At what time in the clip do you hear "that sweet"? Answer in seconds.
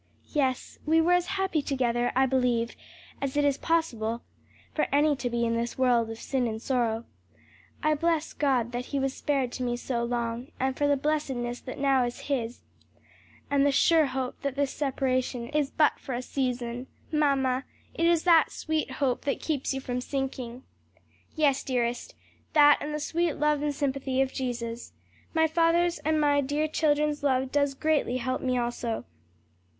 18.23-18.93